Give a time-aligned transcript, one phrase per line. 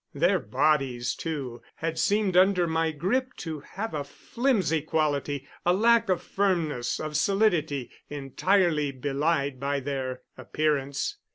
[0.15, 6.09] Their bodies, too, had seemed under my grip to have a flimsy quality, a lack
[6.09, 11.17] of firmness, of solidity, entirely belied by their appearance.